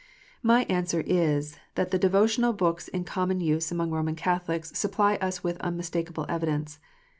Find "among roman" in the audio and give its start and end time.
3.71-4.15